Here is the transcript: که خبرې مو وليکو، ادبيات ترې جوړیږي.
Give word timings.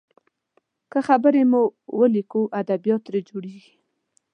که 0.91 0.99
خبرې 1.07 1.43
مو 1.51 1.61
وليکو، 1.99 2.41
ادبيات 2.59 3.01
ترې 3.05 3.19
جوړیږي. 3.29 3.73